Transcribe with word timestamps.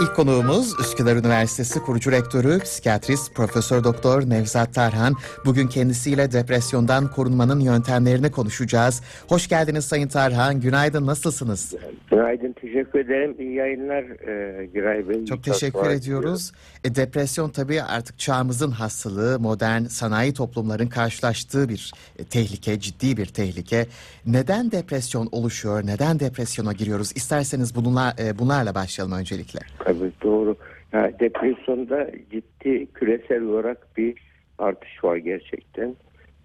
İlk 0.00 0.16
konuğumuz 0.16 0.80
Üsküdar 0.80 1.16
Üniversitesi 1.16 1.80
kurucu 1.80 2.12
rektörü, 2.12 2.58
psikiyatrist 2.58 3.34
Profesör 3.34 3.84
Doktor 3.84 4.30
Nevzat 4.30 4.74
Tarhan. 4.74 5.14
Bugün 5.44 5.68
kendisiyle 5.68 6.32
depresyondan 6.32 7.10
korunmanın 7.10 7.60
yöntemlerini 7.60 8.30
konuşacağız. 8.30 9.02
Hoş 9.28 9.48
geldiniz 9.48 9.84
Sayın 9.84 10.08
Tarhan. 10.08 10.60
Günaydın. 10.60 11.06
Nasılsınız? 11.06 11.74
Günaydın, 12.10 12.52
teşekkür 12.52 12.98
ederim. 12.98 13.36
İyi 13.38 13.54
yayınlar 13.54 14.02
e, 14.02 14.66
Giray 14.66 15.08
Bey. 15.08 15.24
Çok 15.24 15.44
teşekkür 15.44 15.90
ediyoruz. 15.90 16.52
E, 16.84 16.94
depresyon 16.94 17.50
tabii 17.50 17.82
artık 17.82 18.18
çağımızın 18.18 18.70
hastalığı, 18.70 19.40
modern 19.40 19.84
sanayi 19.84 20.34
toplumların 20.34 20.86
karşılaştığı 20.86 21.68
bir 21.68 21.92
e, 22.18 22.24
tehlike, 22.24 22.80
ciddi 22.80 23.16
bir 23.16 23.26
tehlike. 23.26 23.86
Neden 24.26 24.70
depresyon 24.72 25.28
oluşuyor? 25.32 25.86
Neden 25.86 26.20
depresyona 26.20 26.72
giriyoruz? 26.72 27.12
İsterseniz 27.14 27.74
bununla, 27.74 28.14
e, 28.18 28.38
bunlarla 28.38 28.74
başlayalım 28.74 29.18
öncelikle. 29.18 29.60
Tabii 29.84 30.12
doğru. 30.22 30.56
Ya, 30.92 31.18
depresyonda 31.20 32.10
ciddi 32.30 32.86
küresel 32.86 33.42
olarak 33.42 33.96
bir 33.96 34.14
artış 34.58 35.04
var 35.04 35.16
gerçekten. 35.16 35.96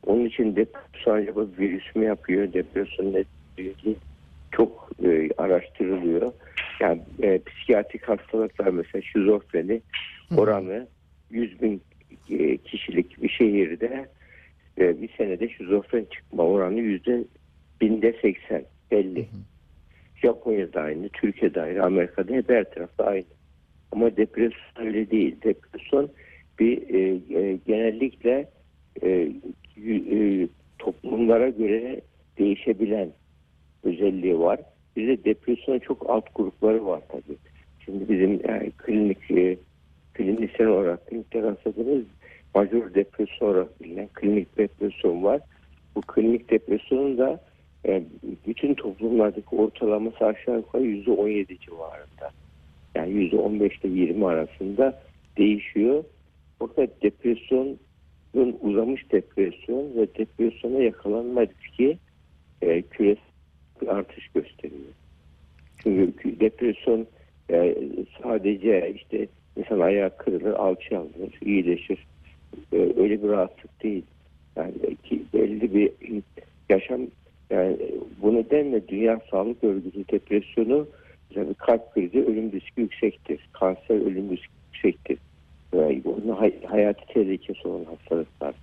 Onun 0.05 0.25
için 0.25 0.55
depresyon 0.55 1.15
acaba 1.15 1.45
virüs 1.59 1.95
mü 1.95 2.05
yapıyor? 2.05 2.53
Depresyon 2.53 3.13
ne 3.13 3.23
çok 4.51 4.89
e, 5.05 5.29
araştırılıyor. 5.37 6.31
Yani 6.79 7.01
e, 7.23 7.39
psikiyatrik 7.43 8.09
hastalıklar 8.09 8.67
mesela 8.67 9.01
şizofreni 9.01 9.81
oranı 10.37 10.87
100 11.29 11.61
bin 11.61 11.81
e, 12.29 12.57
kişilik 12.57 13.23
bir 13.23 13.29
şehirde 13.29 14.09
e, 14.77 15.01
bir 15.01 15.09
senede 15.17 15.49
şizofren 15.49 16.05
çıkma 16.11 16.43
oranı 16.43 16.79
yüzde 16.79 17.23
binde 17.81 18.15
80 18.21 18.65
belli. 18.91 19.27
Japonya'da 20.21 20.81
aynı, 20.81 21.09
Türkiye'de 21.09 21.61
aynı, 21.61 21.83
Amerika'da 21.83 22.33
hep 22.33 22.49
her 22.49 22.71
tarafta 22.71 23.03
aynı. 23.03 23.25
Ama 23.91 24.17
depresyon 24.17 24.85
öyle 24.85 25.11
değil. 25.11 25.35
Depresyon 25.43 26.09
bir 26.59 26.93
e, 26.93 26.99
e, 27.39 27.59
genellikle 27.67 28.49
e, 29.01 29.31
e, 29.87 30.47
toplumlara 30.79 31.49
göre 31.49 32.01
değişebilen 32.37 33.09
özelliği 33.83 34.39
var. 34.39 34.59
Bir 34.95 35.07
de 35.07 35.23
depresyonun 35.23 35.79
çok 35.79 36.09
alt 36.09 36.35
grupları 36.35 36.85
var 36.85 37.01
tabii. 37.09 37.37
Şimdi 37.85 38.09
bizim 38.09 38.31
yani 38.47 38.71
klinik 38.77 39.31
e, 39.31 39.57
klinisyen 40.13 40.67
olarak 40.67 41.07
klinikte 41.07 41.41
rastladığımız 41.41 42.03
majör 42.55 42.93
depresyon 42.93 43.49
olarak 43.49 43.83
bilinen 43.83 44.07
klinik 44.13 44.57
depresyon 44.57 45.23
var. 45.23 45.41
Bu 45.95 46.01
klinik 46.01 46.49
depresyonun 46.49 47.17
da 47.17 47.41
e, 47.85 48.03
bütün 48.47 48.73
toplumlardaki 48.73 49.55
ortalaması 49.55 50.25
aşağı 50.25 50.57
yukarı 50.57 50.83
yüzde 50.83 51.11
on 51.11 51.27
yedi 51.27 51.59
civarında. 51.59 52.31
Yani 52.95 53.11
yüzde 53.11 53.35
on 53.35 53.59
beşte 53.59 53.87
yirmi 53.87 54.25
arasında 54.25 55.01
değişiyor. 55.37 56.03
Fakat 56.59 56.89
depresyonun 57.03 57.77
uzamış 58.61 59.11
depresyon 59.11 59.95
ve 59.95 60.07
depresyona 60.17 60.83
yakalanma 60.83 61.41
riski 61.41 61.97
e, 62.61 62.81
küresel 62.81 63.23
artış 63.87 64.27
gösteriyor. 64.27 64.93
Çünkü 65.83 66.39
depresyon 66.39 67.07
e, 67.51 67.75
sadece 68.23 68.93
işte 68.95 69.27
insan 69.57 69.79
ayağı 69.79 70.17
kırılır, 70.17 70.53
alçı 70.53 70.97
alınır, 70.97 71.39
iyileşir. 71.45 72.07
E, 72.73 72.77
öyle 72.77 73.23
bir 73.23 73.27
rahatsızlık 73.27 73.83
değil. 73.83 74.03
Yani 74.55 74.73
belli 75.33 75.73
bir 75.73 75.91
yaşam 76.69 77.01
yani 77.49 77.77
bu 78.21 78.35
nedenle 78.35 78.87
Dünya 78.87 79.21
Sağlık 79.31 79.63
Örgütü 79.63 80.07
depresyonu 80.11 80.87
yani 81.35 81.53
kalp 81.53 81.93
krizi 81.93 82.25
ölüm 82.25 82.51
riski 82.51 82.81
yüksektir. 82.81 83.49
Kanser 83.53 83.95
ölüm 83.95 84.31
riski 84.31 84.53
yüksektir. 84.73 85.17
Yani 85.75 86.01
bunun 86.03 86.35
hay- 86.35 86.63
hayati 86.65 87.13
tehlikesi 87.13 87.67
olan 87.67 87.83
hastalıklar. 87.85 88.55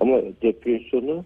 Ama 0.00 0.20
depresyonu 0.42 1.24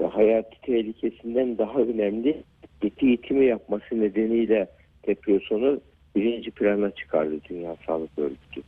ve 0.00 0.06
hayati 0.06 0.60
tehlikesinden 0.60 1.58
daha 1.58 1.78
önemli 1.80 2.42
eti 2.82 3.12
itimi 3.12 3.46
yapması 3.46 4.00
nedeniyle 4.00 4.66
depresyonu 5.06 5.80
birinci 6.16 6.50
plana 6.50 6.90
çıkardı 6.90 7.34
Dünya 7.50 7.76
Sağlık 7.86 8.18
Örgütü. 8.18 8.60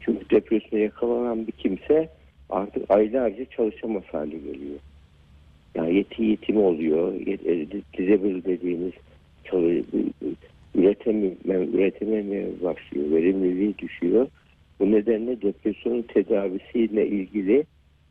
Çünkü 0.00 0.30
depresyona 0.30 0.82
yakalanan 0.82 1.46
bir 1.46 1.52
kimse 1.52 2.08
artık 2.50 2.90
aylarca 2.90 3.44
çalışamaz 3.44 4.02
hale 4.12 4.38
geliyor. 4.38 4.78
Yani 5.74 5.94
yeti 5.94 6.24
yetimi 6.24 6.58
oluyor. 6.58 7.12
Disable 7.98 8.44
dediğimiz 8.44 8.92
çalı, 9.44 9.82
üretememe, 10.74 11.34
üretememeye 11.72 12.48
başlıyor. 12.62 13.10
Verimliliği 13.10 13.78
düşüyor. 13.78 14.28
Bu 14.80 14.92
nedenle 14.92 15.42
depresyonun 15.42 16.02
tedavisiyle 16.02 17.08
ilgili 17.08 17.64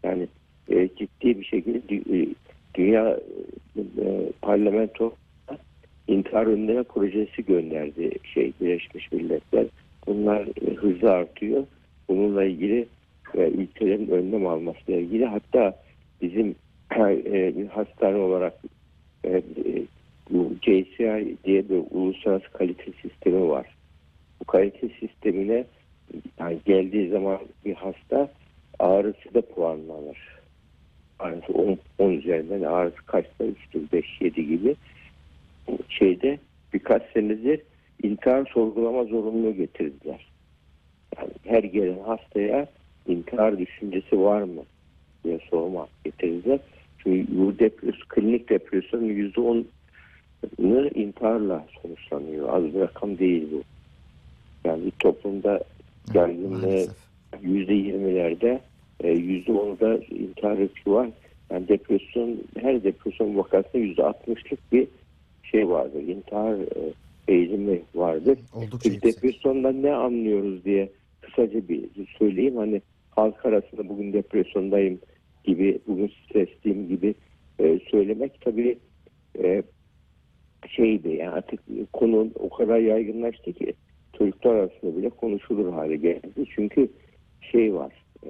yani 0.03 0.27
e, 0.69 0.87
ciddi 0.87 1.39
bir 1.39 1.45
şekilde 1.45 1.95
e, 1.95 2.27
dünya 2.75 3.19
e, 3.77 4.31
parlamento 4.41 5.13
intihar 6.07 6.47
önleme 6.47 6.83
projesi 6.83 7.45
gönderdi 7.45 8.11
şey 8.33 8.53
Birleşmiş 8.61 9.11
Milletler. 9.11 9.65
Bunlar 10.07 10.41
e, 10.41 10.73
hızlı 10.75 11.11
artıyor. 11.11 11.63
Bununla 12.09 12.43
ilgili 12.43 12.87
e, 13.35 13.41
ülkelerin 13.41 14.07
önlem 14.07 14.47
almasıyla 14.47 15.01
ilgili 15.01 15.25
hatta 15.25 15.75
bizim 16.21 16.55
e, 16.91 17.67
hastane 17.73 18.17
olarak 18.17 18.53
e, 19.23 19.29
e, 19.29 19.41
JCI 20.61 21.37
diye 21.43 21.69
bir 21.69 21.83
uluslararası 21.91 22.51
kalite 22.51 22.91
sistemi 23.01 23.49
var. 23.49 23.67
Bu 24.39 24.45
kalite 24.45 24.89
sistemine 24.89 25.65
yani 26.39 26.57
geldiği 26.65 27.09
zaman 27.09 27.39
bir 27.65 27.73
hasta 27.73 28.29
ağrısı 28.79 29.33
da 29.33 29.41
puanlanır. 29.41 30.17
Ağrısı 31.19 31.53
10, 31.53 31.77
10 31.99 32.11
üzerinden 32.11 32.61
ağrısı 32.61 33.05
kaçta 33.05 33.45
3'tür 33.45 33.91
5 33.91 34.21
7 34.21 34.47
gibi 34.47 34.75
şeyde 35.89 36.39
birkaç 36.73 37.11
senedir 37.11 37.61
intihar 38.03 38.45
sorgulama 38.45 39.03
zorunluluğu 39.03 39.55
getirdiler. 39.55 40.29
Yani 41.17 41.31
her 41.43 41.63
gelen 41.63 41.99
hastaya 41.99 42.67
intihar 43.07 43.57
düşüncesi 43.59 44.19
var 44.19 44.41
mı 44.41 44.63
diye 45.23 45.39
sorma 45.49 45.87
getirdiler. 46.03 46.59
Çünkü 47.03 47.59
depresyon, 47.59 48.05
klinik 48.09 48.49
depresyonun 48.49 49.05
yüzde 49.05 49.41
onu 49.41 49.65
intiharla 50.95 51.65
sonuçlanıyor. 51.81 52.49
Az 52.49 52.63
bir 52.63 52.79
rakam 52.79 53.17
değil 53.17 53.47
bu. 53.51 53.61
Yani 54.65 54.91
toplumda 54.99 55.63
yaygınlığı 56.13 56.87
yüzde 57.41 57.73
yirmilerde 57.73 58.61
e, 59.03 59.11
yüzde 59.11 59.51
onu 59.51 59.79
da 59.79 59.97
intihar 59.97 60.57
riski 60.57 60.91
var. 60.91 61.09
Yani 61.51 61.67
depresyon 61.67 62.37
her 62.59 62.83
depresyon 62.83 63.37
vakasında 63.37 63.77
yüzde 63.77 64.03
altmışlık 64.03 64.71
bir 64.71 64.87
şey 65.43 65.69
vardır. 65.69 66.01
İntihar 66.01 66.53
e, 66.53 66.93
eğilimi 67.27 67.81
vardır. 67.95 68.39
Oldukça 68.53 68.89
Biz 68.89 69.01
depresyondan 69.01 69.83
ne 69.83 69.93
anlıyoruz 69.93 70.65
diye 70.65 70.89
kısaca 71.21 71.67
bir 71.69 71.81
söyleyeyim. 72.17 72.57
Hani 72.57 72.81
halk 73.11 73.45
arasında 73.45 73.89
bugün 73.89 74.13
depresyondayım 74.13 74.99
gibi, 75.43 75.79
bugün 75.87 76.07
stresliyim 76.25 76.87
gibi 76.87 77.15
e, 77.59 77.79
söylemek 77.79 78.41
tabii 78.41 78.79
e, 79.43 79.63
şeydi 80.67 81.09
yani 81.09 81.29
artık 81.29 81.59
konu 81.93 82.31
o 82.35 82.49
kadar 82.49 82.79
yaygınlaştı 82.79 83.53
ki 83.53 83.73
çocuklar 84.17 84.55
arasında 84.55 84.97
bile 84.97 85.09
konuşulur 85.09 85.73
hale 85.73 85.95
geldi. 85.95 86.45
Çünkü 86.55 86.89
şey 87.41 87.73
var, 87.73 87.93
e, 88.25 88.29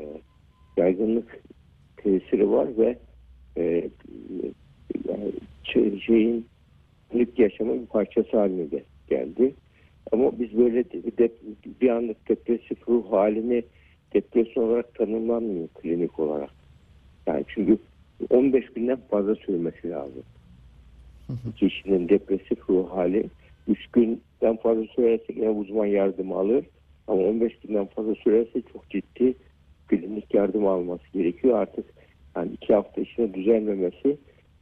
yaygınlık 0.77 1.43
tesiri 1.97 2.51
var 2.51 2.77
ve 2.77 2.99
e, 3.57 3.89
yani 5.07 5.31
şey- 5.63 5.99
şeyin 5.99 6.45
günlük 7.11 7.39
yaşamın 7.39 7.81
bir 7.81 7.87
parçası 7.87 8.37
haline 8.37 8.65
gel- 8.65 8.83
geldi. 9.07 9.55
Ama 10.11 10.39
biz 10.39 10.57
böyle 10.57 10.91
de- 10.91 11.17
de- 11.17 11.33
bir 11.81 11.89
anlık 11.89 12.29
depresif 12.29 12.89
ruh 12.89 13.11
halini 13.11 13.63
depresyon 14.13 14.63
olarak 14.63 14.93
tanımlanmıyor 14.95 15.67
klinik 15.67 16.19
olarak. 16.19 16.58
Yani 17.29 17.45
çünkü 17.47 17.77
15 18.29 18.69
günden 18.69 18.99
fazla 19.09 19.35
sürmesi 19.35 19.89
lazım. 19.89 20.23
Kişinin 21.55 22.09
depresif 22.09 22.69
ruh 22.69 22.89
hali 22.91 23.25
3 23.67 23.87
günden 23.87 24.57
fazla 24.63 24.83
sürerse 24.95 25.25
yine 25.35 25.49
uzman 25.49 25.85
yardım 25.85 26.31
alır. 26.31 26.65
Ama 27.07 27.21
15 27.21 27.59
günden 27.59 27.85
fazla 27.85 28.15
sürerse 28.15 28.61
çok 28.73 28.89
ciddi 28.89 29.33
klinik 29.87 30.33
yardım 30.33 30.67
alması 30.67 31.03
gerekiyor. 31.13 31.59
Artık 31.59 31.85
yani 32.35 32.51
2 32.53 32.73
hafta 32.73 33.01
içinde 33.01 33.33
düzelmemesi 33.33 34.17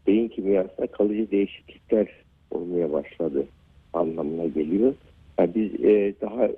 beyin 0.08 0.28
kimyasında 0.28 0.88
kalıcı 0.88 1.32
değişiklikler 1.32 2.08
olmaya 2.52 2.92
başladı 2.92 3.48
anlamına 3.94 4.46
geliyor. 4.46 4.94
Yani 5.40 5.52
biz 5.56 5.86
e, 5.86 6.14
daha 6.22 6.50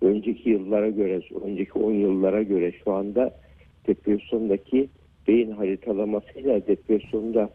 önceki 0.00 0.50
yıllara 0.50 0.90
göre, 0.90 1.20
önceki 1.44 1.72
10 1.72 1.92
yıllara 1.92 2.42
göre 2.42 2.72
şu 2.84 2.92
anda 2.92 3.34
depresyondaki 3.86 4.88
beyin 5.28 5.50
haritalamasıyla 5.50 6.66
depresyonda 6.66 7.50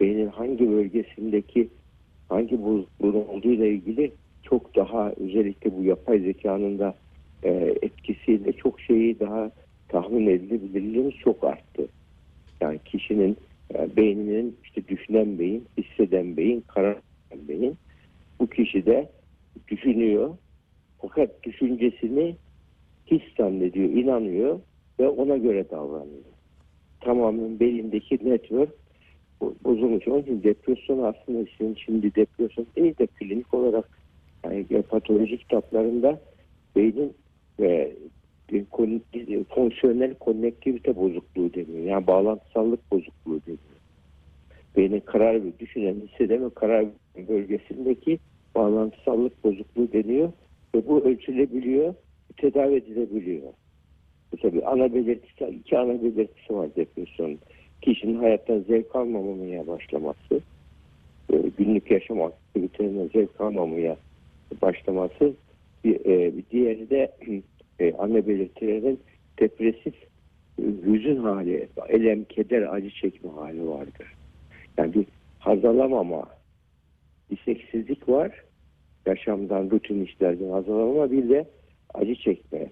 beynin 0.00 0.28
hangi 0.28 0.70
bölgesindeki 0.70 1.68
hangi 2.28 2.62
bozukluğun 2.62 3.24
olduğuyla 3.28 3.66
ilgili 3.66 4.12
çok 4.42 4.76
daha 4.76 5.12
özellikle 5.16 5.76
bu 5.76 5.84
yapay 5.84 6.18
zekanın 6.18 6.78
da 6.78 6.94
e, 7.42 7.50
etkisiyle 7.82 8.52
çok 8.52 8.80
şeyi 8.80 9.20
daha 9.20 9.50
tahmin 9.88 10.26
edilebilirliğimiz 10.26 11.14
çok 11.14 11.44
arttı. 11.44 11.88
Yani 12.60 12.78
kişinin 12.84 13.36
e, 13.74 13.96
beyninin 13.96 14.56
işte 14.64 14.88
düşünen 14.88 15.38
beyin, 15.38 15.64
hisseden 15.78 16.36
beyin, 16.36 16.64
karar 16.66 16.96
veren 17.30 17.48
beyin. 17.48 17.76
Bu 18.40 18.46
kişi 18.46 18.86
de 18.86 19.08
düşünüyor 19.68 20.36
fakat 20.98 21.42
düşüncesini 21.42 22.36
his 23.06 23.22
zannediyor, 23.38 23.90
inanıyor 23.90 24.60
ve 25.00 25.08
ona 25.08 25.36
göre 25.36 25.70
davranıyor. 25.70 26.33
Tamamen 27.04 27.60
beyindeki 27.60 28.18
network 28.30 28.70
bo- 29.40 29.54
bozulmuş. 29.64 30.08
Onun 30.08 30.22
için 30.22 30.42
depresyon 30.42 30.98
aslında 30.98 31.46
şimdi, 31.58 31.80
şimdi 31.80 32.14
depresyon 32.14 32.66
değil 32.76 32.98
de 32.98 33.06
klinik 33.06 33.54
olarak 33.54 33.88
yani 34.44 34.82
patoloji 34.82 35.38
kitaplarında 35.38 36.20
beynin 36.76 37.12
ve 37.60 37.92
fonksiyonel 39.48 40.14
konnektivite 40.14 40.96
bozukluğu 40.96 41.54
deniyor. 41.54 41.84
Yani 41.84 42.06
bağlantısallık 42.06 42.92
bozukluğu 42.92 43.40
deniyor. 43.46 43.58
Beynin 44.76 45.00
karar 45.00 45.44
ve 45.44 45.58
düşünen, 45.58 45.94
hisseden 45.94 46.44
ve 46.44 46.50
karar 46.54 46.86
bölgesindeki 47.28 48.18
bağlantısallık 48.54 49.44
bozukluğu 49.44 49.92
deniyor 49.92 50.32
ve 50.74 50.88
bu 50.88 51.04
ölçülebiliyor, 51.04 51.94
tedavi 52.36 52.74
edilebiliyor. 52.74 53.52
Tabii 54.42 54.64
ana 54.64 54.94
belirtisi, 54.94 55.44
iki 55.44 55.78
ana 55.78 56.02
belirtisi 56.02 56.54
var 56.54 56.68
depresyonun. 56.76 57.38
Kişinin 57.82 58.18
hayattan 58.18 58.58
zevk 58.60 58.96
almamaya 58.96 59.66
başlaması, 59.66 60.40
e, 61.32 61.36
günlük 61.58 61.90
yaşam 61.90 62.22
aktivitelerinden 62.22 63.10
zevk 63.12 63.40
almamaya 63.40 63.96
başlaması, 64.62 65.32
bir, 65.84 66.00
e, 66.00 66.36
bir 66.36 66.44
diğeri 66.50 66.90
de 66.90 67.12
e, 67.80 67.92
ana 67.92 68.26
belirtilerin 68.26 69.00
depresif 69.38 69.94
hüzün 70.58 71.16
hali, 71.16 71.68
elem, 71.88 72.24
keder, 72.24 72.62
acı 72.74 72.90
çekme 72.90 73.30
hali 73.30 73.68
vardır. 73.68 74.14
Yani 74.78 74.94
bir 74.94 75.06
haz 75.38 75.64
alamama, 75.64 76.28
isteksizlik 77.30 78.08
var, 78.08 78.44
yaşamdan, 79.06 79.70
rutin 79.70 80.04
işlerden 80.04 80.50
haz 80.50 80.68
alamama 80.68 81.10
bir 81.10 81.28
de 81.28 81.46
acı 81.94 82.14
çekme 82.14 82.70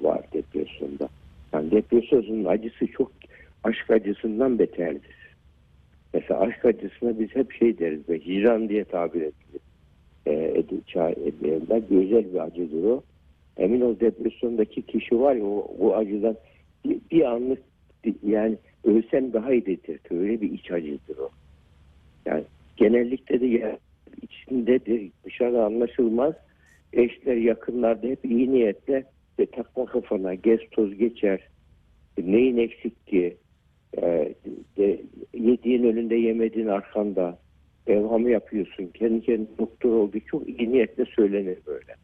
var 0.00 0.20
depresyonda. 0.32 1.08
Yani 1.54 1.70
depresyonun 1.70 2.44
acısı 2.44 2.86
çok 2.86 3.12
aşk 3.64 3.90
acısından 3.90 4.58
beterdir. 4.58 5.16
Mesela 6.14 6.40
aşk 6.40 6.64
acısına 6.64 7.18
biz 7.18 7.34
hep 7.34 7.52
şey 7.52 7.78
deriz 7.78 8.08
ve 8.08 8.18
hicran 8.18 8.68
diye 8.68 8.84
tabir 8.84 9.20
edilir. 9.20 9.60
E, 10.26 10.32
ça- 10.92 11.28
edilenler 11.28 11.82
özel 12.02 12.34
bir 12.34 12.38
acıdır 12.38 12.84
o. 12.84 13.02
Emin 13.56 13.80
ol 13.80 14.00
depresyondaki 14.00 14.82
kişi 14.82 15.20
var 15.20 15.36
ya 15.36 15.44
o, 15.44 15.76
o 15.78 15.94
acıdan 15.94 16.36
bir, 16.84 17.00
bir 17.10 17.22
anlık 17.22 17.62
yani 18.22 18.56
ölsem 18.84 19.32
daha 19.32 19.52
iyi 19.52 19.66
dedirtir. 19.66 20.00
Öyle 20.10 20.40
bir 20.40 20.52
iç 20.52 20.70
acıdır 20.70 21.18
o. 21.18 21.30
Yani 22.26 22.44
genellikle 22.76 23.40
de 23.40 23.46
yer 23.46 23.76
içindedir. 24.22 25.10
Dışarıda 25.24 25.64
anlaşılmaz. 25.64 26.34
Eşler 26.92 27.36
yakınlarda 27.36 28.06
hep 28.06 28.24
iyi 28.24 28.52
niyetle 28.52 29.04
ve 29.38 29.46
takma 29.46 29.86
kafana 29.86 30.34
gez 30.34 30.60
toz 30.70 30.94
geçer. 30.94 31.48
Neyin 32.18 32.56
eksik 32.56 33.06
ki? 33.06 33.36
Ee, 34.02 34.34
de, 34.76 35.00
yediğin 35.34 35.84
önünde 35.84 36.14
yemediğin 36.14 36.66
arkanda 36.66 37.38
evhamı 37.86 38.30
yapıyorsun. 38.30 38.86
Kendi 38.86 39.20
kendine 39.20 39.58
doktor 39.58 39.90
olduğu 39.90 40.20
çok 40.20 40.48
iyi 40.48 40.72
niyetle 40.72 41.04
söylenir 41.04 41.58
böyle. 41.66 41.94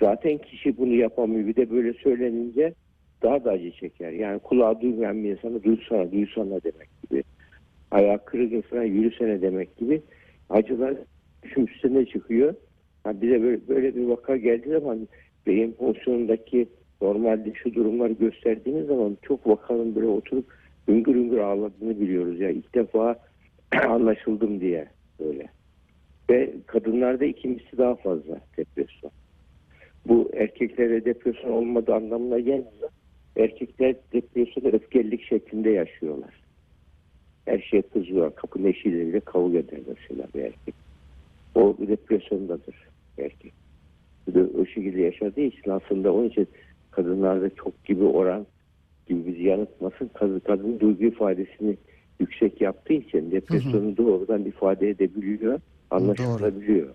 Zaten 0.00 0.38
kişi 0.38 0.76
bunu 0.76 0.94
yapamıyor. 0.94 1.46
Bir 1.46 1.56
de 1.56 1.70
böyle 1.70 1.92
söylenince 1.92 2.74
daha 3.22 3.44
da 3.44 3.50
acı 3.50 3.70
çeker. 3.70 4.12
Yani 4.12 4.38
kulağı 4.38 4.80
duymayan 4.80 5.24
bir 5.24 5.30
insana 5.30 5.62
duysana, 5.62 6.12
duysana 6.12 6.62
demek 6.62 6.88
gibi. 7.02 7.22
Ayağı 7.90 8.24
kırık 8.24 8.52
insana 8.52 8.84
yürüsene 8.84 9.42
demek 9.42 9.76
gibi. 9.76 10.02
Acılar 10.50 10.94
düşüm 11.42 11.64
üstüne 11.64 12.06
çıkıyor. 12.06 12.54
Ha 13.04 13.20
bize 13.22 13.42
böyle, 13.42 13.68
böyle 13.68 13.96
bir 13.96 14.04
vaka 14.04 14.36
geldiği 14.36 14.70
zaman 14.70 15.08
beyin 15.46 15.72
fonksiyonundaki 15.72 16.68
normalde 17.00 17.52
şu 17.54 17.74
durumları 17.74 18.12
gösterdiğiniz 18.12 18.86
zaman 18.86 19.16
çok 19.22 19.46
vakanın 19.46 19.94
böyle 19.94 20.06
oturup 20.06 20.44
hüngür 20.88 21.14
hüngür 21.14 21.38
ağladığını 21.38 22.00
biliyoruz. 22.00 22.40
Ya 22.40 22.50
ilk 22.50 22.74
defa 22.74 23.16
anlaşıldım 23.88 24.60
diye 24.60 24.88
böyle. 25.20 25.46
Ve 26.30 26.54
kadınlarda 26.66 27.24
ikincisi 27.24 27.78
daha 27.78 27.94
fazla 27.94 28.40
depresyon. 28.56 29.12
Bu 30.06 30.30
erkeklere 30.34 31.04
depresyon 31.04 31.52
olmadığı 31.52 31.94
anlamına 31.94 32.38
gelmiyor. 32.38 32.90
Erkekler 33.36 33.94
depresyonu 34.12 34.68
öfkelilik 34.68 35.22
şeklinde 35.22 35.70
yaşıyorlar. 35.70 36.34
Her 37.44 37.58
şeye 37.58 37.82
kızıyor. 37.82 38.34
Kapı 38.34 38.68
eşiyle 38.68 39.20
kavga 39.20 39.58
eder 39.58 39.80
mesela 39.86 40.28
bir 40.34 40.40
erkek. 40.40 40.74
O 41.54 41.76
depresyondadır 41.88 42.89
erkek. 43.20 43.52
De 44.28 44.42
o 44.42 44.66
şekilde 44.66 45.00
yaşadığı 45.00 45.40
için 45.40 45.70
aslında 45.70 46.14
onun 46.14 46.28
için 46.28 46.48
kadınlarda 46.90 47.50
çok 47.50 47.84
gibi 47.84 48.04
oran 48.04 48.46
gibi 49.06 49.26
bizi 49.26 49.42
yanıltmasın. 49.42 50.10
Kadın, 50.14 50.40
kadın 50.40 50.80
duygu 50.80 51.04
ifadesini 51.04 51.76
yüksek 52.20 52.60
yaptığı 52.60 52.92
için 52.92 53.30
depresyonu 53.30 53.96
doğrudan 53.96 54.44
ifade 54.44 54.88
edebiliyor, 54.88 55.60
anlaşılabiliyor. 55.90 56.94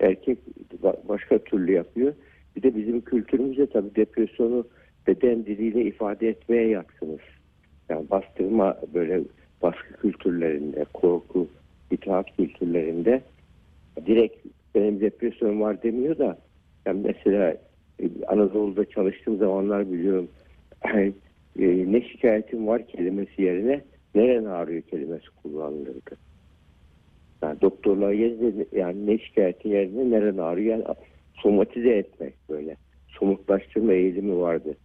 Erkek 0.00 0.38
ba- 0.82 1.08
başka 1.08 1.38
türlü 1.38 1.72
yapıyor. 1.72 2.14
Bir 2.56 2.62
de 2.62 2.76
bizim 2.76 3.00
kültürümüzde 3.00 3.66
tabii 3.66 3.94
depresyonu 3.94 4.66
beden 5.06 5.46
diliyle 5.46 5.84
ifade 5.84 6.28
etmeye 6.28 6.68
yatkınız. 6.68 7.20
Yani 7.88 8.10
bastırma 8.10 8.76
böyle 8.94 9.20
baskı 9.62 9.92
kültürlerinde, 10.00 10.84
korku, 10.94 11.48
itaat 11.90 12.36
kültürlerinde 12.36 13.22
direkt 14.06 14.46
benim 14.74 15.00
depresyon 15.00 15.60
var 15.60 15.82
demiyor 15.82 16.18
da 16.18 16.38
yani 16.86 17.02
mesela 17.04 17.56
e, 18.02 18.24
Anadolu'da 18.26 18.84
çalıştığım 18.84 19.38
zamanlar 19.38 19.92
biliyorum 19.92 20.28
e, 21.58 21.92
ne 21.92 22.08
şikayetim 22.08 22.66
var 22.66 22.86
kelimesi 22.86 23.42
yerine 23.42 23.84
neren 24.14 24.44
ağrıyor 24.44 24.82
kelimesi 24.82 25.30
kullanılırdı. 25.30 26.16
Yani 27.42 27.60
doktorlar 27.60 28.12
yerine 28.12 28.66
yani 28.72 29.06
ne 29.06 29.18
şikayetin 29.18 29.68
yerine 29.70 30.10
neren 30.10 30.36
ağrıyor 30.36 30.76
yani 30.76 30.84
somatize 31.34 31.90
etmek 31.90 32.34
böyle. 32.50 32.76
Somutlaştırma 33.08 33.92
eğilimi 33.92 34.38
vardı. 34.38 34.76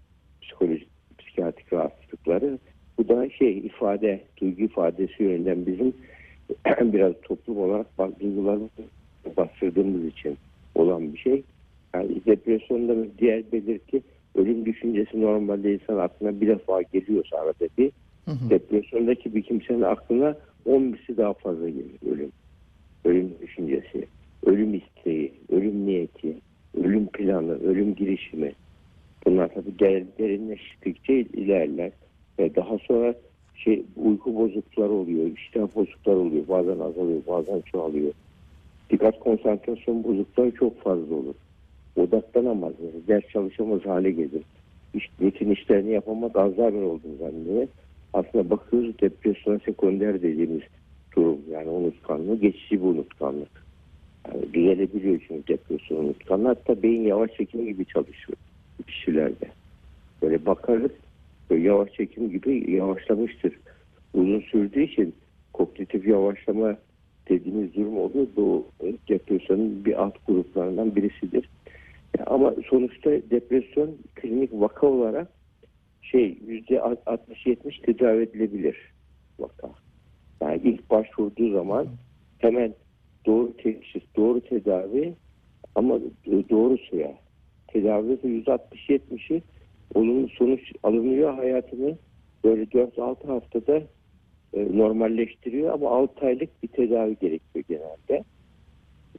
Psikolojik, 0.42 0.90
psikiyatrik 1.18 1.74
rahatsızlıkları. 1.74 2.60
Bu 3.00 3.08
da 3.08 3.30
şey 3.30 3.58
ifade, 3.58 4.28
duygu 4.42 4.62
ifadesi 4.62 5.24
yönünden 5.24 5.66
bizim 5.66 5.94
biraz 6.94 7.14
toplum 7.22 7.58
olarak 7.58 7.98
bak- 7.98 8.20
duygularımızı 8.20 8.90
bastırdığımız 9.38 10.06
için 10.06 10.38
olan 10.76 11.14
bir 11.14 11.18
şey. 11.18 11.44
Yani 11.96 12.26
depresyonda 12.26 13.18
diğer 13.18 13.52
belirti 13.52 14.02
ölüm 14.36 14.66
düşüncesi 14.66 15.22
normalde 15.22 15.74
insan 15.74 15.98
aklına 15.98 16.42
bir 16.42 16.48
defa 16.48 16.82
geliyorsa 16.82 17.38
arada 17.38 17.70
bir 17.78 17.92
Hı 18.26 18.32
hı. 18.32 18.50
depresyondaki 18.50 19.36
bir 19.36 19.42
kimsenin 19.42 19.82
aklına 19.82 20.38
10 20.66 20.82
misli 20.82 21.18
daha 21.18 21.34
fazla 21.34 21.70
gelir 21.70 22.12
ölüm. 22.12 22.32
Ölüm 23.06 23.34
düşüncesi, 23.42 24.08
ölüm 24.46 24.74
isteği, 24.74 25.34
ölüm 25.50 25.86
niyeti, 25.86 26.42
ölüm 26.84 27.08
planı, 27.08 27.64
ölüm 27.64 27.96
girişimi. 27.96 28.54
Bunlar 29.26 29.54
tabii 29.54 29.80
der- 29.80 30.18
derinleştikçe 30.20 31.14
ilerler. 31.14 31.92
Ve 32.40 32.56
daha 32.56 32.78
sonra 32.78 33.16
şey 33.56 33.86
uyku 33.96 34.36
bozuklukları 34.36 34.92
oluyor, 34.92 35.26
iştah 35.38 35.76
bozuklukları 35.76 36.18
oluyor. 36.18 36.48
Bazen 36.48 36.80
azalıyor, 36.80 37.22
bazen 37.28 37.62
çoğalıyor. 37.62 38.14
Dikkat 38.90 39.20
konsantrasyon 39.20 40.04
bozuklukları 40.04 40.52
çok 40.52 40.82
fazla 40.82 41.16
olur. 41.16 41.36
Odaklanamaz, 41.96 42.74
yani 42.84 43.08
ders 43.08 43.30
çalışamaz 43.34 43.86
hale 43.86 44.12
gelir. 44.12 44.44
İş, 44.94 45.10
rutin 45.22 45.52
işlerini 45.52 45.92
yapamaz, 45.92 46.36
Alzheimer 46.36 46.82
olduğunu 46.82 47.16
zannediyor. 47.20 47.68
Aslında 48.14 48.50
bakıyoruz 48.50 49.00
depresyona 49.02 49.60
sekonder 49.60 50.22
dediğimiz 50.22 50.62
durum. 51.16 51.40
Yani 51.52 51.70
unutkanlığı 51.70 52.40
geçici 52.40 52.82
bir 52.82 52.88
unutkanlık. 52.88 53.66
Yani 54.28 54.54
düzelebiliyor 54.54 55.22
çünkü 55.28 55.48
depresyon 55.48 56.06
unutkanlığı. 56.06 56.48
Hatta 56.48 56.84
beyin 56.84 57.02
yavaş 57.02 57.32
çekim 57.34 57.66
gibi 57.66 57.86
çalışıyor 57.86 58.38
kişilerde. 58.88 59.46
Böyle 60.22 60.46
bakarız 60.46 60.92
böyle 61.50 61.64
yavaş 61.68 61.94
çekim 61.94 62.30
gibi 62.30 62.72
yavaşlamıştır. 62.72 63.54
Uzun 64.14 64.40
sürdüğü 64.40 64.82
için 64.84 65.16
kognitif 65.54 66.08
yavaşlama 66.08 66.78
dediğimiz 67.30 67.76
durum 67.76 67.98
oluyor. 67.98 68.28
Bu 68.36 68.66
depresyonun 69.10 69.86
bir 69.86 70.04
alt 70.04 70.16
gruplarından 70.28 70.96
birisidir. 70.96 71.50
Ama 72.26 72.54
sonuçta 72.70 73.10
depresyon 73.10 73.98
klinik 74.16 74.50
vaka 74.54 74.88
olarak 74.88 75.28
şey 76.02 76.38
yüzde 76.48 76.76
60-70 76.76 77.82
tedavi 77.82 78.24
edilebilir 78.24 78.78
vaka. 79.40 79.70
Yani 80.42 80.62
ilk 80.64 80.90
başvurduğu 80.90 81.52
zaman 81.52 81.88
hemen 82.38 82.74
doğru 83.26 83.58
teşhis, 83.58 84.04
doğru 84.16 84.42
tedavi 84.42 85.14
Ama 85.78 86.00
do- 86.26 86.50
doğrusu 86.50 86.96
ya 86.96 87.18
tedavide 87.68 88.28
%60-70'i 88.28 89.42
olumlu 89.94 90.30
sonuç 90.30 90.72
alınıyor 90.84 91.34
hayatını 91.34 91.98
böyle 92.44 92.64
4-6 92.64 93.28
haftada 93.28 93.82
e, 94.54 94.78
normalleştiriyor 94.78 95.74
ama 95.74 95.90
6 95.90 96.26
aylık 96.26 96.64
bir 96.64 96.68
tedavi 96.68 97.18
gerekiyor 97.22 97.66
genelde. 97.70 98.24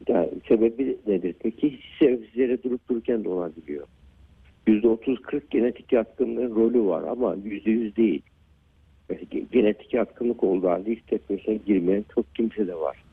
Yani 0.09 0.31
sebebi 0.49 0.99
nedir? 1.07 1.35
Peki 1.41 1.71
hiç 1.71 2.01
durup 2.65 2.89
dururken 2.89 3.25
de 3.25 3.29
olabiliyor. 3.29 3.87
%30-40 4.67 5.43
genetik 5.51 5.93
yatkınlığın 5.93 6.55
rolü 6.55 6.87
var 6.87 7.03
ama 7.03 7.35
%100 7.35 7.97
değil. 7.97 8.23
Genetik 9.53 9.95
yatkınlık 9.95 10.45
olduğu 10.45 10.69
halde 10.69 10.91
hiç 10.91 11.11
depresyona 11.11 11.59
girmeyen 11.67 12.05
çok 12.15 12.35
kimse 12.35 12.67
de 12.67 12.75
var. 12.75 13.05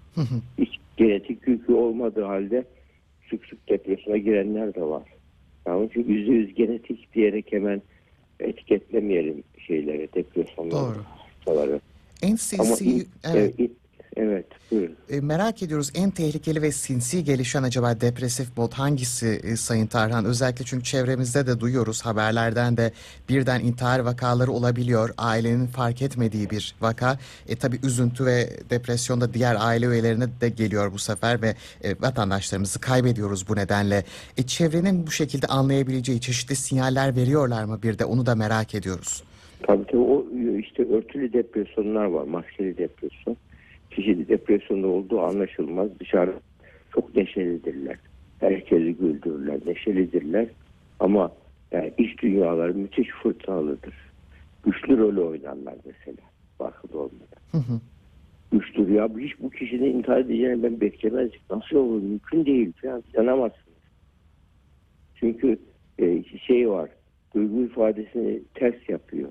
Hiç 0.57 0.69
genetik 0.97 1.47
yükü 1.47 1.73
olmadığı 1.73 2.23
halde 2.23 2.65
sık 3.29 3.45
sık 3.45 3.69
depresyona 3.69 4.17
girenler 4.17 4.75
de 4.75 4.81
var. 4.81 5.03
Yani 5.67 5.85
için 5.85 6.03
%100 6.03 6.51
genetik 6.53 7.13
diyerek 7.13 7.51
hemen 7.51 7.81
etiketlemeyelim 8.39 9.43
şeyleri, 9.67 10.09
depresyonları, 10.13 10.71
Doğru. 10.71 11.03
hastaları. 11.03 11.79
NCC 12.33 12.85
ilk- 12.85 13.07
evet. 13.23 13.53
evet, 13.59 13.71
evet 14.17 14.45
buyurun. 14.71 14.95
E, 15.09 15.21
merak 15.21 15.63
ediyoruz 15.63 15.91
en 15.95 16.11
tehlikeli 16.11 16.61
ve 16.61 16.71
sinsi 16.71 17.23
gelişen 17.23 17.63
acaba 17.63 18.01
depresif 18.01 18.57
mod 18.57 18.73
hangisi 18.73 19.27
e, 19.43 19.55
Sayın 19.55 19.87
Tarhan? 19.87 20.25
Özellikle 20.25 20.65
çünkü 20.65 20.83
çevremizde 20.83 21.47
de 21.47 21.59
duyuyoruz 21.59 22.01
haberlerden 22.01 22.77
de 22.77 22.91
birden 23.29 23.59
intihar 23.59 23.99
vakaları 23.99 24.51
olabiliyor. 24.51 25.09
Ailenin 25.17 25.67
fark 25.67 26.01
etmediği 26.01 26.49
bir 26.49 26.75
vaka. 26.81 27.19
E 27.47 27.55
tabi 27.55 27.79
üzüntü 27.83 28.25
ve 28.25 28.59
depresyonda 28.69 29.33
diğer 29.33 29.55
aile 29.59 29.85
üyelerine 29.85 30.27
de 30.41 30.49
geliyor 30.49 30.91
bu 30.93 30.99
sefer 30.99 31.41
ve 31.41 31.55
e, 31.83 32.01
vatandaşlarımızı 32.01 32.79
kaybediyoruz 32.79 33.47
bu 33.47 33.55
nedenle. 33.55 34.03
E, 34.37 34.43
çevrenin 34.43 35.07
bu 35.07 35.11
şekilde 35.11 35.47
anlayabileceği 35.47 36.21
çeşitli 36.21 36.55
sinyaller 36.55 37.15
veriyorlar 37.15 37.63
mı 37.63 37.83
bir 37.83 37.99
de 37.99 38.05
onu 38.05 38.25
da 38.25 38.35
merak 38.35 38.75
ediyoruz. 38.75 39.23
Tabii 39.63 39.85
tabii 39.85 39.97
o 39.97 40.25
işte 40.59 40.83
örtülü 40.83 41.33
depresyonlar 41.33 42.05
var, 42.05 42.23
maskeli 42.23 42.77
depresyon. 42.77 43.37
Kişi 43.91 44.27
depresyonda 44.27 44.87
olduğu 44.87 45.21
anlaşılmaz. 45.21 45.99
Dışarı 45.99 46.33
çok 46.93 47.15
neşelidirler. 47.15 47.97
Herkesi 48.39 48.95
güldürürler, 48.95 49.59
neşelidirler. 49.65 50.47
Ama 50.99 51.31
yani 51.71 51.93
iç 51.97 52.21
dünyaları 52.21 52.73
müthiş 52.73 53.09
fırtınalıdır. 53.09 53.93
Güçlü 54.65 54.97
rolü 54.97 55.21
oynarlar 55.21 55.75
mesela. 55.85 56.27
Farkında 56.57 56.97
olmadan. 56.97 57.41
Hı 57.51 57.57
hı. 57.57 57.79
Güçlü 58.51 58.93
ya 58.93 59.09
hiç 59.17 59.39
bu 59.41 59.49
kişinin 59.49 59.97
intihar 59.97 60.19
edeceğini 60.19 60.63
ben 60.63 60.81
beklemezdim. 60.81 61.39
Nasıl 61.49 61.75
olur? 61.75 62.01
Mümkün 62.01 62.45
değil 62.45 62.73
falan. 62.81 63.03
İnanamazsınız. 63.13 63.65
Çünkü 65.15 65.59
e, 65.99 66.23
şey 66.47 66.69
var. 66.69 66.89
Duygu 67.35 67.63
ifadesini 67.63 68.41
ters 68.53 68.89
yapıyor. 68.89 69.29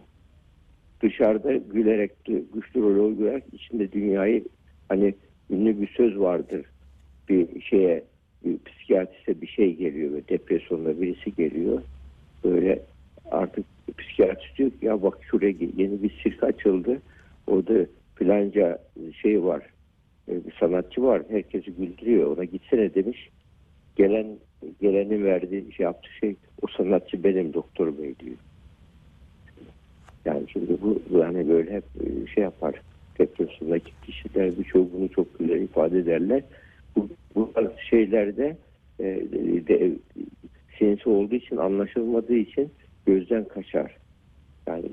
Dışarıda 1.04 1.52
gülerek, 1.56 2.11
güçlü 2.25 2.80
rol 2.82 3.04
oynayarak 3.04 3.42
içinde 3.52 3.92
dünyayı 3.92 4.44
hani 4.88 5.14
ünlü 5.50 5.80
bir 5.80 5.88
söz 5.88 6.18
vardır. 6.18 6.66
Bir 7.28 7.61
şeye 7.61 8.04
bir 8.44 8.58
psikiyatriste 8.58 9.40
bir 9.40 9.46
şey 9.46 9.76
geliyor 9.76 10.12
ve 10.12 10.28
depresyonda 10.28 11.00
birisi 11.00 11.34
geliyor. 11.34 11.82
Böyle 12.44 12.82
artık 13.30 13.64
psikiyatrist 13.99 14.58
diyor 14.58 14.70
ki 14.70 14.76
ya 14.87 15.02
bak 15.02 15.18
şuraya 15.30 15.54
yeni 15.76 16.02
bir 16.02 16.20
sirk 16.23 16.42
açıldı. 16.44 17.02
Orada 17.46 17.87
filanca 18.14 18.78
şey 19.23 19.44
var. 19.44 19.62
e, 20.28 20.32
Bir 20.46 20.54
sanatçı 20.61 21.02
var. 21.02 21.23
Herkesi 21.28 21.73
güldürüyor. 21.73 22.37
Ona 22.37 22.44
gitsene 22.44 22.94
demiş. 22.94 23.28
Gelen 23.96 24.26
gelenin 24.80 25.25
verdiği 25.25 25.73
şey 25.73 25.84
yaptığı 25.84 26.12
şey 26.20 26.37
o 26.62 26.66
sanatçı 26.76 27.25
benim 27.25 27.54
doktor 27.54 27.99
bey 27.99 28.14
diyor. 28.20 28.37
Yani 30.24 30.42
şimdi 30.52 30.76
bu 30.82 31.18
yani 31.18 31.48
böyle 31.48 31.70
hep 31.70 31.84
e, 32.00 32.26
şey 32.34 32.44
yapar. 32.44 32.74
Depresyondaki 33.18 33.92
kişiler 34.06 34.58
birçoğu 34.58 34.88
bunu 34.96 35.08
çok 35.08 35.38
güzel 35.38 35.60
ifade 35.60 35.98
ederler. 35.98 36.42
Bu, 36.96 37.08
bu 37.34 37.52
şeylerde 37.90 38.56
e, 39.00 39.04
de, 39.68 39.92
sinsi 40.78 41.08
olduğu 41.08 41.34
için 41.34 41.56
anlaşılmadığı 41.56 42.36
için 42.36 42.72
gözden 43.06 43.44
kaçar. 43.44 43.96
Yani 44.66 44.84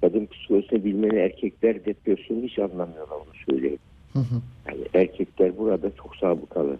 kadın 0.00 0.26
psikolojisini 0.26 0.84
bilmeni 0.84 1.18
erkekler 1.18 1.84
depresyonu 1.84 2.42
hiç 2.42 2.58
anlamıyorlar 2.58 3.16
onu 3.16 3.34
söyleyeyim. 3.50 3.78
Hı 4.12 4.18
hı. 4.18 4.42
Yani 4.68 4.80
erkekler 4.94 5.58
burada 5.58 5.90
çok 6.02 6.16
sabıkalı. 6.16 6.78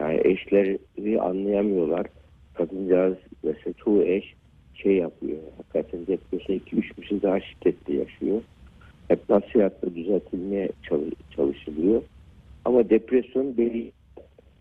Yani 0.00 0.20
eşleri 0.24 0.78
anlayamıyorlar. 1.20 2.06
Kadıncağız 2.54 3.16
mesela 3.42 3.72
çoğu 3.84 4.02
eş 4.02 4.34
şey 4.82 4.96
yapıyor. 4.96 5.38
Hakikaten 5.56 6.06
depresyon 6.06 6.58
2-3 6.58 7.00
kişi 7.00 7.22
daha 7.22 7.40
şiddetli 7.40 7.96
yaşıyor. 7.96 8.42
Hep 9.08 9.28
nasihatla 9.28 9.94
düzeltilmeye 9.94 10.68
çalış- 10.82 11.14
çalışılıyor. 11.36 12.02
Ama 12.64 12.90
depresyon 12.90 13.56
belli 13.56 13.92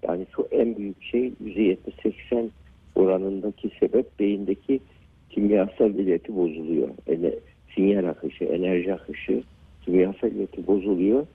yani 0.07 0.25
şu 0.35 0.47
en 0.51 0.77
büyük 0.77 1.03
şey 1.03 1.33
%70-80 1.43 2.49
oranındaki 2.95 3.71
sebep 3.79 4.19
beyindeki 4.19 4.79
kimyasal 5.29 5.95
ileti 5.95 6.35
bozuluyor. 6.35 6.89
Yani 7.07 7.33
sinyal 7.75 8.05
akışı, 8.05 8.43
enerji 8.43 8.93
akışı, 8.93 9.43
kimyasal 9.85 10.31
ileti 10.31 10.67
bozuluyor. 10.67 11.27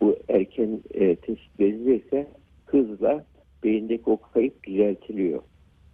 Bu 0.00 0.16
erken 0.28 0.80
e, 0.94 1.16
tespit 1.16 1.60
edilirse 1.60 2.26
hızla 2.66 3.24
beyindeki 3.64 4.02
o 4.06 4.16
kayıp 4.16 4.64
düzeltiliyor. 4.64 5.42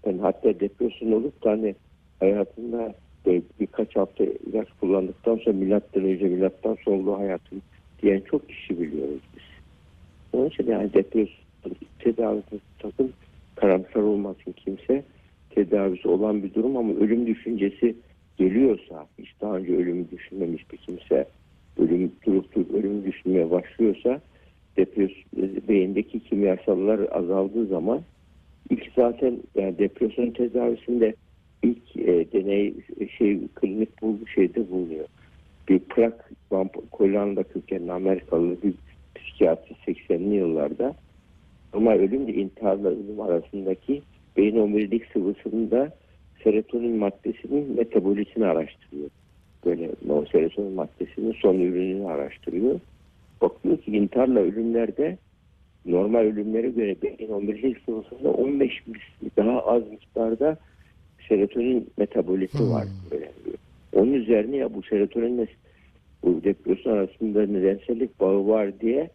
Ben 0.06 0.18
hatta 0.18 0.60
depresyon 0.60 1.12
olup 1.12 1.44
da 1.44 1.50
hani 1.50 1.74
hayatında 2.20 2.94
böyle 3.26 3.42
birkaç 3.60 3.96
hafta 3.96 4.24
ilaç 4.24 4.68
kullandıktan 4.80 5.36
sonra 5.36 5.56
milattan 5.56 6.04
önce 6.04 6.24
milattan 6.24 6.76
sonra 6.84 6.96
olduğu 6.96 7.18
hayatım 7.18 7.62
diyen 8.02 8.20
çok 8.20 8.48
kişi 8.48 8.80
biliyoruz 8.80 9.20
biz. 9.36 9.42
Onun 10.32 10.48
için 10.48 10.66
yani 10.66 10.92
depresyon 10.92 11.36
tedavisi 11.98 12.60
sakın 12.82 13.12
karamsar 13.56 14.00
olmasın 14.00 14.54
kimse. 14.56 15.04
Tedavisi 15.50 16.08
olan 16.08 16.42
bir 16.42 16.54
durum 16.54 16.76
ama 16.76 16.92
ölüm 16.92 17.26
düşüncesi 17.26 17.96
geliyorsa 18.38 19.06
hiç 19.18 19.28
daha 19.40 19.56
önce 19.56 19.76
ölümü 19.76 20.10
düşünmemiş 20.10 20.72
bir 20.72 20.76
kimse 20.76 21.26
ölüm 21.78 22.12
durup 22.26 22.54
durup 22.54 22.74
ölümü 22.74 23.04
düşünmeye 23.04 23.50
başlıyorsa 23.50 24.20
depresyon 24.76 25.68
beyindeki 25.68 26.20
kimyasallar 26.20 27.00
azaldığı 27.10 27.66
zaman 27.66 28.00
ilk 28.70 28.92
zaten 28.96 29.38
yani 29.54 29.78
depresyon 29.78 30.30
tedavisinde 30.30 31.14
ilk 31.62 31.96
e, 31.96 32.32
deney 32.32 32.74
şey 33.18 33.40
klinik 33.54 34.02
bu 34.02 34.18
şeyde 34.34 34.70
bulunuyor. 34.70 35.06
Bir 35.68 35.78
plak 35.78 36.30
Hollanda 36.92 37.42
kökenli 37.42 37.92
Amerikalı 37.92 38.56
bir 38.62 38.74
psikiyatri 39.14 39.74
80'li 39.86 40.34
yıllarda 40.34 40.94
ama 41.72 41.94
ölümle 41.94 42.34
intiharla 42.34 42.88
ölüm 42.88 43.20
arasındaki 43.20 44.02
beyin 44.36 44.56
omurilik 44.56 45.06
sıvısında 45.12 45.92
serotonin 46.44 46.96
maddesinin 46.96 47.76
metabolizini 47.76 48.46
araştırıyor. 48.46 49.10
Böyle 49.64 49.90
o 50.08 50.24
serotonin 50.24 50.72
maddesinin 50.72 51.32
son 51.32 51.54
ürününü 51.54 52.06
araştırıyor. 52.06 52.80
Bakıyor 53.40 53.78
ki 53.78 53.96
intiharla 53.96 54.40
ölümlerde 54.40 55.18
normal 55.86 56.20
ölümlere 56.20 56.68
göre 56.68 56.96
beyin 57.02 57.32
omurilik 57.32 57.78
sıvısında 57.84 58.30
15 58.30 58.86
misli 58.86 59.36
daha 59.36 59.60
az 59.60 59.90
miktarda 59.90 60.56
serotonin 61.34 61.90
metaboliti 61.96 62.58
Hmm. 62.58 62.70
var. 62.70 62.84
Böyle. 63.10 63.30
Onun 63.92 64.12
üzerine 64.12 64.56
ya 64.56 64.74
bu 64.74 64.82
serotoninle 64.82 65.46
bu 66.22 66.44
depresyon 66.44 66.92
arasında 66.92 67.46
nedensellik 67.46 68.20
bağı 68.20 68.46
var 68.48 68.80
diye 68.80 69.10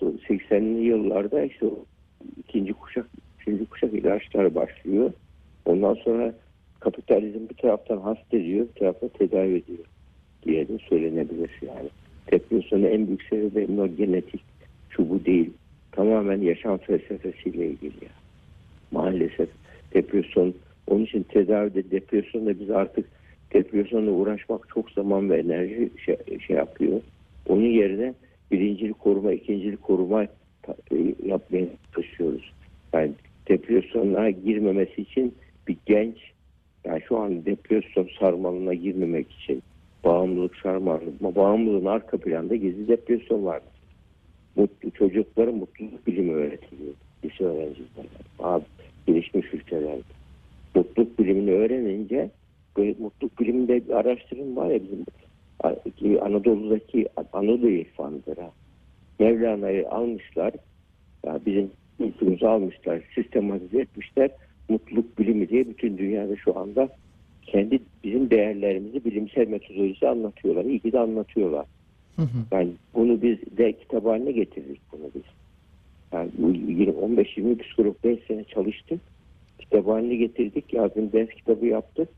80'li 0.00 0.84
yıllarda 0.84 1.42
işte 1.42 1.66
o 1.66 1.84
ikinci 2.38 2.72
kuşak, 2.72 3.06
üçüncü 3.40 3.66
kuşak 3.66 3.94
ilaçlar 3.94 4.54
başlıyor. 4.54 5.12
Ondan 5.64 5.94
sonra 5.94 6.34
kapitalizm 6.80 7.48
bir 7.50 7.54
taraftan 7.54 7.98
hasta 7.98 8.36
ediyor, 8.36 8.66
bir 8.74 8.80
taraftan 8.80 9.08
tedavi 9.08 9.48
ediyor 9.56 9.84
diye 10.46 10.68
de 10.68 10.78
söylenebilir 10.88 11.50
yani. 11.66 11.88
Depresyonun 12.32 12.84
en 12.84 13.06
büyük 13.06 13.22
sebebi 13.22 13.80
o 13.80 13.88
genetik, 13.96 14.40
şu 14.90 15.10
bu 15.10 15.24
değil. 15.24 15.50
Tamamen 15.92 16.40
yaşam 16.40 16.78
felsefesiyle 16.78 17.66
ilgili 17.66 18.04
ya. 18.04 18.10
Maalesef 18.90 19.48
depresyon, 19.94 20.54
onun 20.86 21.04
için 21.04 21.22
tedavide 21.22 21.90
depresyonda 21.90 22.60
biz 22.60 22.70
artık 22.70 23.06
depresyonla 23.52 24.10
uğraşmak 24.10 24.68
çok 24.68 24.90
zaman 24.90 25.30
ve 25.30 25.38
enerji 25.40 25.90
şey, 26.04 26.16
şey 26.46 26.56
yapıyor. 26.56 27.00
Onun 27.48 27.66
yerine 27.66 28.14
birincil 28.50 28.92
koruma, 28.92 29.32
ikincil 29.32 29.76
koruma 29.76 30.24
e, 30.24 30.28
yapmaya 31.24 31.66
çalışıyoruz. 31.94 32.52
Yani 32.92 33.12
depresyona 33.48 34.30
girmemesi 34.30 35.02
için 35.02 35.34
bir 35.68 35.76
genç 35.86 36.16
yani 36.84 37.02
şu 37.08 37.18
an 37.18 37.44
depresyon 37.44 38.08
sarmalına 38.20 38.74
girmemek 38.74 39.32
için 39.32 39.62
bağımlılık 40.04 40.56
sarmalına 40.56 41.34
bağımlılığın 41.34 41.84
arka 41.84 42.16
planda 42.16 42.56
gizli 42.56 42.88
depresyon 42.88 43.44
var. 43.44 43.62
Mutlu 44.56 44.90
çocuklara 44.90 45.52
mutluluk 45.52 46.06
bilimi 46.06 46.32
öğretiliyor. 46.32 46.94
lise 47.24 47.44
öğrencileri. 47.44 48.08
Daha 48.38 48.60
gelişmiş 49.06 49.54
ülkelerde. 49.54 50.21
Bilimini 51.32 51.50
öğrenince 51.50 52.30
mutluluk 52.76 53.40
biliminde 53.40 53.88
bir 53.88 53.92
araştırım 53.92 54.56
var 54.56 54.70
ya 54.70 54.80
bizim 54.84 56.22
Anadolu'daki 56.22 57.06
Anadolu 57.32 57.70
irfanıdır 57.70 58.36
ha. 58.36 58.50
Mevlana'yı 59.18 59.88
almışlar. 59.88 60.52
Ya 61.26 61.40
bizim 61.46 61.70
ülkümüzü 62.00 62.46
almışlar. 62.46 63.00
Sistematize 63.14 63.80
etmişler. 63.80 64.30
Mutluluk 64.68 65.18
bilimi 65.18 65.48
diye 65.48 65.68
bütün 65.68 65.98
dünyada 65.98 66.36
şu 66.36 66.58
anda 66.58 66.88
kendi 67.42 67.78
bizim 68.04 68.30
değerlerimizi 68.30 69.04
bilimsel 69.04 69.48
metodoloji 69.48 70.08
anlatıyorlar. 70.08 70.64
İyi 70.64 70.80
ki 70.80 70.92
de 70.92 70.98
anlatıyorlar. 70.98 71.66
Hı 72.16 72.22
hı. 72.22 72.38
Yani 72.52 72.70
bunu 72.94 73.22
biz 73.22 73.38
de 73.58 73.72
kitap 73.72 74.04
haline 74.04 74.32
getirdik 74.32 74.80
bunu 74.92 75.10
biz. 75.14 75.22
Yani 76.12 76.30
bu 76.38 76.50
15-20 76.50 77.58
psikolog 77.58 77.96
5 78.04 78.18
sene 78.28 78.44
çalıştık. 78.44 79.00
Kitap 79.62 79.86
haline 79.86 80.16
getirdik. 80.16 80.72
Yazın 80.72 81.12
ders 81.12 81.28
kitabı 81.28 81.66
yaptık. 81.66 82.08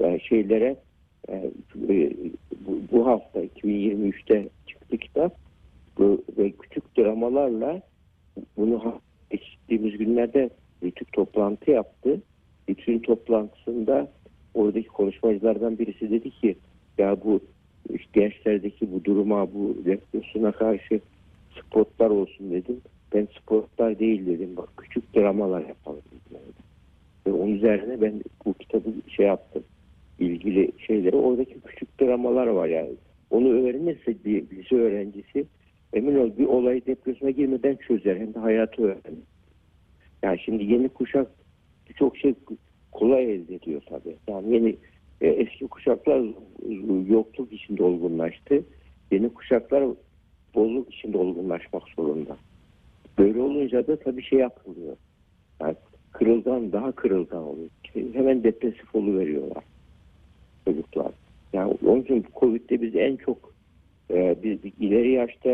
Yani 0.00 0.20
şeylere 0.20 0.76
e, 1.28 1.50
bu, 2.66 2.80
bu 2.92 3.06
hafta 3.06 3.44
2023'te 3.44 4.48
çıktı 4.66 4.98
kitap. 4.98 5.36
Bu, 5.98 6.22
ve 6.38 6.50
küçük 6.50 6.96
dramalarla 6.98 7.82
bunu 8.56 9.00
geçtiğimiz 9.30 9.98
günlerde 9.98 10.50
Rütük 10.82 11.12
toplantı 11.12 11.70
yaptı. 11.70 12.20
Rütük'ün 12.68 12.98
toplantısında 12.98 14.10
oradaki 14.54 14.88
konuşmacılardan 14.88 15.78
birisi 15.78 16.10
dedi 16.10 16.30
ki 16.30 16.56
ya 16.98 17.16
bu 17.24 17.40
işte 17.94 18.20
gençlerdeki 18.20 18.92
bu 18.92 19.04
duruma 19.04 19.54
bu 19.54 19.76
depresyona 19.84 20.52
karşı 20.52 21.00
spotlar 21.60 22.10
olsun 22.10 22.50
dedim. 22.50 22.80
Ben 23.14 23.28
spotlar 23.40 23.98
değil 23.98 24.26
dedim. 24.26 24.56
Bak 24.56 24.68
küçük 24.76 25.14
dramalar 25.14 25.60
yapalım 25.60 26.02
dedim. 26.06 26.63
Ve 27.26 27.32
onun 27.32 27.54
üzerine 27.54 28.00
ben 28.00 28.22
bu 28.44 28.54
kitabı 28.54 28.92
şey 29.08 29.26
yaptım. 29.26 29.64
ilgili 30.18 30.72
şeyleri 30.86 31.16
oradaki 31.16 31.60
küçük 31.60 32.00
dramalar 32.00 32.46
var 32.46 32.68
yani. 32.68 32.90
Onu 33.30 33.48
öğrenirse 33.48 34.24
bir 34.24 34.50
lise 34.50 34.76
öğrencisi 34.76 35.46
emin 35.92 36.16
ol 36.16 36.30
bir 36.38 36.46
olayı 36.46 36.86
depresyona 36.86 37.30
girmeden 37.30 37.76
çözer. 37.76 38.16
Hem 38.16 38.34
de 38.34 38.38
hayatı 38.38 38.82
öğrenir. 38.82 39.24
Yani 40.22 40.38
şimdi 40.44 40.64
yeni 40.64 40.88
kuşak 40.88 41.30
çok 41.96 42.16
şey 42.16 42.34
kolay 42.92 43.34
elde 43.34 43.54
ediyor 43.54 43.82
tabii. 43.88 44.16
Yani 44.28 44.54
yeni 44.54 44.76
e, 45.20 45.28
eski 45.28 45.66
kuşaklar 45.66 46.22
yokluk 47.08 47.52
içinde 47.52 47.82
olgunlaştı. 47.82 48.64
Yeni 49.12 49.28
kuşaklar 49.28 49.84
bolluk 50.54 50.94
içinde 50.94 51.18
olgunlaşmak 51.18 51.82
zorunda. 51.96 52.36
Böyle 53.18 53.40
olunca 53.40 53.86
da 53.86 53.96
tabii 53.96 54.22
şey 54.22 54.38
yapılıyor. 54.38 54.96
Kırılgan 56.14 56.72
daha 56.72 56.92
kırılgan 56.92 57.42
oluyor. 57.42 57.70
Hemen 58.12 58.44
depresif 58.44 58.94
veriyorlar 58.94 59.64
çocuklar. 60.64 61.12
Yani 61.52 61.74
onun 61.86 62.02
için 62.02 62.24
Covid'de 62.40 62.82
biz 62.82 62.96
en 62.96 63.16
çok 63.16 63.54
e, 64.10 64.36
biz 64.42 64.58
ileri 64.80 65.12
yaşta 65.12 65.50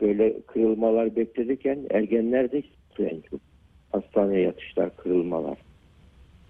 böyle 0.00 0.40
kırılmalar 0.40 1.16
beklerken 1.16 1.78
ergenlerde 1.90 2.62
en 2.98 3.20
çok 3.20 3.40
hastaneye 3.92 4.40
yatışlar, 4.40 4.96
kırılmalar. 4.96 5.58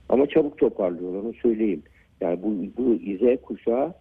Ama 0.08 0.26
çabuk 0.26 0.58
toparlıyorlar 0.58 1.20
onu 1.20 1.34
söyleyeyim. 1.34 1.82
Yani 2.20 2.42
bu, 2.42 2.54
bu 2.76 2.96
Z 2.96 3.42
kuşağı 3.42 3.94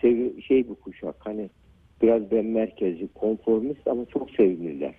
sev, 0.00 0.40
şey 0.40 0.68
bu 0.68 0.74
kuşak 0.74 1.16
hani 1.18 1.50
biraz 2.02 2.30
ben 2.30 2.44
merkezci, 2.44 3.08
konformist 3.14 3.88
ama 3.88 4.04
çok 4.04 4.30
sevimliler. 4.30 4.94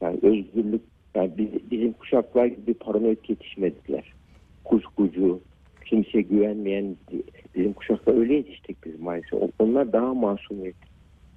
Yani 0.00 0.18
özgürlük, 0.22 0.82
yani 1.14 1.30
biz, 1.38 1.70
bizim 1.70 1.92
kuşaklar 1.92 2.46
gibi 2.46 2.74
paranoid 2.74 3.28
yetişmediler. 3.28 4.12
Kuşkucu, 4.64 5.40
kimseye 5.84 6.22
güvenmeyen 6.22 6.96
bizim 7.54 7.72
kuşaklar 7.72 8.18
öyle 8.18 8.34
yetiştik 8.34 8.84
biz 8.84 9.00
maalesef. 9.00 9.50
Onlar 9.58 9.92
daha 9.92 10.14
masumiyet 10.14 10.76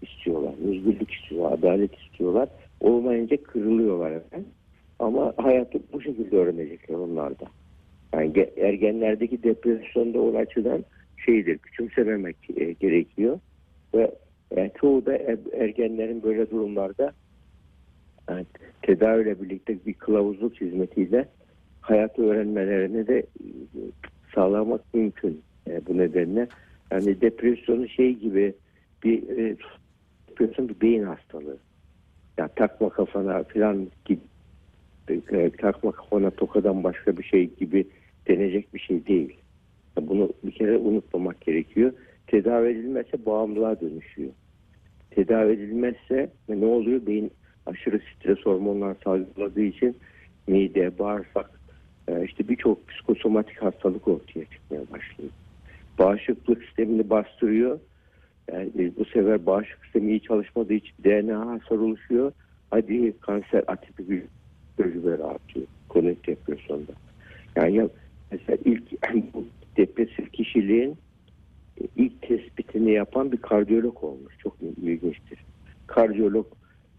istiyorlar, 0.01 0.53
özgürlük 0.67 1.11
istiyorlar, 1.11 1.57
adalet 1.57 1.99
istiyorlar. 1.99 2.49
Olmayınca 2.79 3.43
kırılıyorlar 3.43 4.11
efendim. 4.11 4.49
Ama 4.99 5.33
hayatı 5.37 5.79
bu 5.93 6.01
şekilde 6.01 6.37
öğrenecekler 6.37 6.95
onlar 6.95 7.39
da. 7.39 7.45
Yani 8.13 8.49
ergenlerdeki 8.57 9.43
depresyonda 9.43 10.21
o 10.21 10.37
açıdan 10.37 10.85
şeydir, 11.25 11.57
küçümsememek 11.57 12.35
e, 12.55 12.71
gerekiyor. 12.71 13.39
Ve 13.93 14.11
yani 14.55 14.71
çoğu 14.81 15.05
da 15.05 15.17
er, 15.17 15.37
ergenlerin 15.53 16.23
böyle 16.23 16.49
durumlarda 16.51 17.13
yani 18.29 18.45
tedaviyle 18.81 19.41
birlikte 19.41 19.85
bir 19.85 19.93
kılavuzluk 19.93 20.61
hizmetiyle 20.61 21.27
hayatı 21.81 22.23
öğrenmelerini 22.23 23.07
de 23.07 23.19
e, 23.19 23.25
sağlamak 24.35 24.93
mümkün 24.93 25.41
e, 25.67 25.85
bu 25.85 25.97
nedenle. 25.97 26.47
Yani 26.91 27.21
depresyonu 27.21 27.89
şey 27.89 28.13
gibi 28.13 28.53
bir 29.03 29.37
e, 29.37 29.55
depresyon 30.29 30.69
bir 30.69 30.81
beyin 30.81 31.03
hastalığı. 31.03 31.57
Ya 32.37 32.47
takma 32.47 32.89
kafana 32.89 33.43
falan 33.43 33.87
gibi 34.05 34.19
e, 35.09 35.49
takma 35.49 35.91
kafana 35.91 36.29
tokadan 36.29 36.83
başka 36.83 37.17
bir 37.17 37.23
şey 37.23 37.49
gibi 37.55 37.87
denecek 38.27 38.73
bir 38.73 38.79
şey 38.79 39.05
değil. 39.05 39.37
Bunu 40.01 40.29
bir 40.43 40.51
kere 40.51 40.77
unutmamak 40.77 41.41
gerekiyor. 41.41 41.93
Tedavi 42.27 42.69
edilmezse 42.69 43.25
bağımlılığa 43.25 43.81
dönüşüyor. 43.81 44.31
Tedavi 45.11 45.51
edilmezse 45.51 46.31
ne 46.49 46.65
oluyor? 46.65 47.05
Beyin 47.05 47.31
aşırı 47.73 48.01
stres 48.15 48.39
hormonlar 48.45 48.95
salgıladığı 49.03 49.61
için 49.61 49.97
mide, 50.47 50.99
bağırsak 50.99 51.49
e, 52.07 52.25
işte 52.25 52.49
birçok 52.49 52.87
psikosomatik 52.87 53.61
hastalık 53.61 54.07
ortaya 54.07 54.45
çıkmaya 54.45 54.81
başlıyor. 54.81 55.31
Bağışıklık 55.99 56.63
sistemini 56.63 57.09
bastırıyor. 57.09 57.79
Yani 58.51 58.91
bu 58.97 59.05
sefer 59.05 59.45
bağışıklık 59.45 59.83
sistemi 59.83 60.11
iyi 60.11 60.21
çalışmadığı 60.21 60.73
için 60.73 60.95
DNA 61.03 61.45
hasar 61.47 61.75
oluşuyor. 61.75 62.31
Hadi 62.71 63.19
kanser 63.19 63.63
atipik 63.67 64.23
tecrübeleri 64.77 65.23
artıyor. 65.23 65.65
Kronik 65.89 66.27
depresyonda. 66.27 66.91
Yani 67.55 67.75
ya 67.75 67.89
mesela 68.31 68.57
ilk 68.65 68.83
bu 69.33 69.45
depresif 69.77 70.33
kişiliğin 70.33 70.97
ilk 71.95 72.21
tespitini 72.21 72.91
yapan 72.91 73.31
bir 73.31 73.37
kardiyolog 73.37 74.03
olmuş. 74.03 74.33
Çok 74.39 74.57
ilginçtir. 74.61 75.39
Kardiyolog 75.87 76.45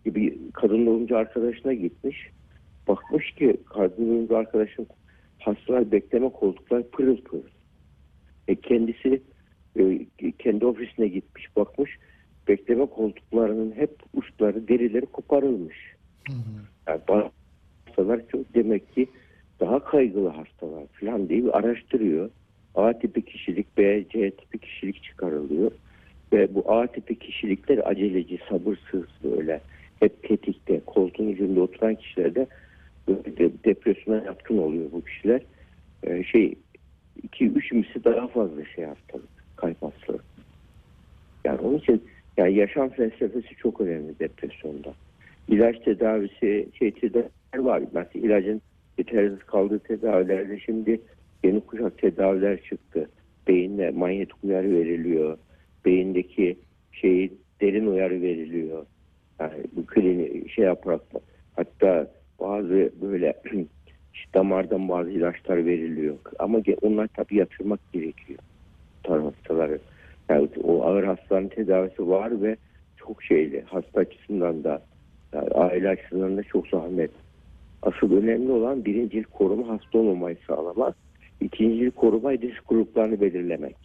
gibi 0.04 0.38
kadın 0.52 0.86
doğumcu 0.86 1.16
arkadaşına 1.16 1.72
gitmiş. 1.74 2.30
Bakmış 2.88 3.30
ki 3.30 3.56
kadın 3.64 4.08
doğumcu 4.08 4.36
arkadaşın 4.36 4.86
hastalar 5.38 5.92
bekleme 5.92 6.28
koltuklar 6.28 6.82
pırıl 6.82 7.16
pırıl. 7.16 7.42
E 8.48 8.54
kendisi 8.54 9.22
e, 9.78 10.06
kendi 10.38 10.66
ofisine 10.66 11.08
gitmiş 11.08 11.56
bakmış 11.56 11.98
bekleme 12.48 12.86
koltuklarının 12.86 13.72
hep 13.72 13.90
uçları 14.14 14.68
derileri 14.68 15.06
koparılmış. 15.06 15.76
Hı 16.28 16.32
hı. 16.32 16.38
Yani 16.88 17.30
hastalar 17.86 18.20
çok 18.32 18.54
demek 18.54 18.94
ki 18.94 19.06
daha 19.60 19.84
kaygılı 19.84 20.28
hastalar 20.28 20.86
falan 21.00 21.28
diye 21.28 21.44
bir 21.44 21.58
araştırıyor. 21.58 22.30
A 22.74 22.92
tipi 22.92 23.22
kişilik, 23.24 23.78
B, 23.78 24.04
C 24.08 24.30
tipi 24.30 24.58
kişilik 24.58 25.02
çıkarılıyor. 25.02 25.72
Ve 26.32 26.54
bu 26.54 26.72
A 26.72 26.86
tipi 26.86 27.18
kişilikler 27.18 27.90
aceleci, 27.90 28.38
sabırsız 28.48 29.04
böyle 29.24 29.60
hep 30.00 30.22
tetikte, 30.22 30.80
koltuğun 30.86 31.26
ucunda 31.26 31.60
oturan 31.60 31.94
kişilerde 31.94 32.46
depresyona 33.64 34.24
yatkın 34.24 34.58
oluyor 34.58 34.92
bu 34.92 35.04
kişiler. 35.04 35.42
Ee, 36.02 36.24
şey 36.24 36.54
2-3 37.32 37.74
misli 37.74 38.04
daha 38.04 38.28
fazla 38.28 38.64
şey 38.64 38.84
hastalık, 38.84 39.28
kalp 39.56 39.82
hastalığı. 39.82 40.22
Yani 41.44 41.60
onun 41.60 41.78
için 41.78 42.04
yani 42.36 42.54
yaşam 42.54 42.88
felsefesi 42.88 43.54
çok 43.56 43.80
önemli 43.80 44.18
depresyonda. 44.18 44.94
İlaç 45.48 45.78
tedavisi, 45.78 46.68
şey 46.78 46.90
tedaviler 46.90 47.30
var. 47.58 47.82
Mesela 47.92 48.26
ilacın 48.26 48.62
yetersiz 48.98 49.38
kaldığı 49.38 49.78
tedavilerde 49.78 50.60
şimdi 50.60 51.00
yeni 51.44 51.60
kuşak 51.60 51.98
tedaviler 51.98 52.62
çıktı. 52.62 53.10
Beyinle 53.48 53.90
manyetik 53.90 54.44
uyarı 54.44 54.70
veriliyor. 54.70 55.38
Beyindeki 55.84 56.58
şeyi 56.92 57.32
derin 57.60 57.86
uyarı 57.86 58.22
veriliyor. 58.22 58.86
Yani 59.40 59.64
bu 59.72 59.86
klini 59.86 60.48
şey 60.48 60.64
yaparak 60.64 61.00
hatta 61.56 62.10
bazı 62.40 62.90
böyle 63.02 63.34
işte 64.14 64.34
damardan 64.34 64.88
bazı 64.88 65.10
ilaçlar 65.10 65.66
veriliyor. 65.66 66.16
Ama 66.38 66.58
onlar 66.82 67.08
tabii 67.16 67.36
yatırmak 67.36 67.80
gerekiyor. 67.92 68.38
Tar 69.02 69.22
hastaları. 69.22 69.78
Yani 70.28 70.48
o 70.62 70.82
ağır 70.82 71.04
hastaların 71.04 71.48
tedavisi 71.48 72.08
var 72.08 72.42
ve 72.42 72.56
çok 72.96 73.22
şeyli. 73.22 73.62
Hasta 73.66 74.00
açısından 74.00 74.64
da 74.64 74.82
yani 75.32 75.48
aile 75.48 75.88
açısından 75.88 76.36
da 76.36 76.42
çok 76.42 76.68
zahmet. 76.68 77.10
Asıl 77.82 78.16
önemli 78.16 78.50
olan 78.52 78.84
birinci 78.84 79.22
koruma 79.22 79.68
hasta 79.68 79.98
olmamayı 79.98 80.36
sağlamak. 80.46 80.96
İkinci 81.40 81.90
koruma 81.90 82.32
risk 82.32 82.68
gruplarını 82.68 83.20
belirlemek. 83.20 83.76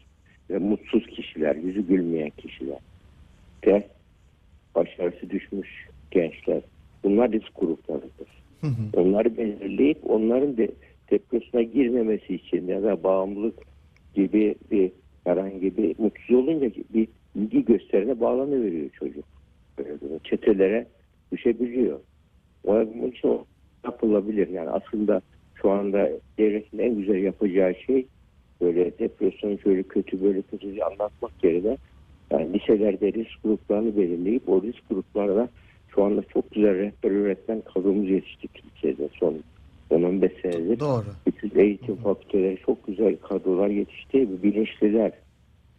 Ve 0.50 0.58
mutsuz 0.58 1.08
kişiler, 1.08 1.56
yüzü 1.56 1.88
gülmeyen 1.88 2.30
kişiler. 2.30 2.80
Ve 3.68 3.88
başarısı 4.76 5.30
düşmüş 5.30 5.88
gençler. 6.12 6.62
Bunlar 7.04 7.32
risk 7.32 7.56
gruplarıdır. 7.56 8.28
Onları 8.94 9.38
belirleyip 9.38 10.10
onların 10.10 10.58
de 10.58 10.72
depresyona 11.12 11.64
girmemesi 11.64 12.36
için 12.36 12.68
ya 12.68 12.84
da 12.84 13.04
bağımlılık 13.04 13.56
gibi 14.16 14.56
bir 14.72 14.92
herhangi 15.24 15.78
bir 15.78 15.96
mutsuz 16.00 16.36
olunca 16.36 16.72
bir 16.94 17.08
ilgi 17.36 17.66
gösterine 17.66 18.20
bağlanıveriyor 18.20 18.90
çocuk. 18.90 19.26
Böyle 19.78 20.20
çetelere 20.24 20.88
düşebiliyor. 21.32 22.00
Onun 22.64 23.12
için 23.12 23.28
o 23.28 23.46
yapılabilir. 23.86 24.48
Yani 24.48 24.70
aslında 24.70 25.22
şu 25.56 25.72
anda 25.72 26.10
devletin 26.38 26.80
en 26.80 26.96
güzel 26.96 27.24
yapacağı 27.24 27.76
şey 27.76 28.06
böyle 28.62 29.00
depresyonu 29.00 29.60
şöyle 29.60 29.84
kötü 29.84 30.24
böyle 30.24 30.42
kötü 30.42 30.82
anlatmak 30.82 31.44
yerine 31.44 31.78
yani 32.32 32.54
liselerde 32.54 33.14
risk 33.14 33.44
gruplarını 33.44 33.98
belirleyip 33.98 34.50
o 34.50 34.62
risk 34.62 34.90
gruplarına 34.90 35.50
şu 35.96 36.04
anda 36.04 36.24
çok 36.24 36.52
güzel 36.52 36.76
rehber 36.76 37.12
öğretmen 37.12 37.62
kadromuz 37.62 38.10
yetişti 38.10 38.48
Türkiye'de 38.48 39.10
son 39.20 39.36
10-15 39.92 40.42
senedir. 40.42 40.80
Doğru. 40.80 41.06
Bütün 41.28 41.60
eğitim 41.60 41.96
fakülteleri 41.96 42.58
çok 42.66 42.88
güzel 42.88 43.18
kadrolar 43.18 43.68
yetişti 43.68 44.30
ve 44.30 44.44
bilinçliler. 44.44 45.12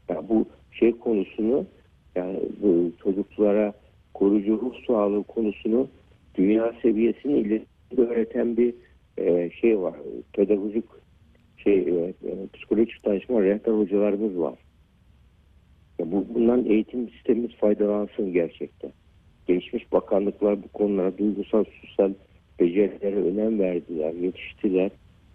Yani 0.09 0.29
bu 0.29 0.47
şey 0.73 0.99
konusunu 0.99 1.67
yani 2.17 2.41
bu 2.63 2.93
çocuklara 3.03 3.73
koruyucu 4.15 4.53
ruh 4.53 4.87
sağlığı 4.87 5.23
konusunu 5.23 5.89
dünya 6.35 6.75
seviyesini 6.83 7.39
ileri 7.39 7.65
öğreten 7.97 8.57
bir 8.57 8.75
e, 9.19 9.51
şey 9.51 9.79
var. 9.79 9.95
Pedagojik 10.33 10.85
şey 11.57 11.75
e, 11.75 12.15
e, 12.29 12.47
psikolojik 12.55 13.05
danışma 13.05 13.43
rehber 13.43 13.73
hocalarımız 13.73 14.39
var. 14.39 14.55
Ya 16.01 16.13
bu, 16.13 16.27
bundan 16.35 16.65
eğitim 16.65 17.09
sistemimiz 17.11 17.51
faydalansın 17.55 18.33
gerçekten. 18.33 18.93
Gelişmiş 19.47 19.93
bakanlıklar 19.93 20.63
bu 20.63 20.69
konulara 20.69 21.19
duygusal, 21.19 21.65
sosyal 21.81 22.13
becerilere 22.61 23.17
önem 23.17 23.59
verdiler, 23.59 24.13
yetiştiler. 24.13 24.91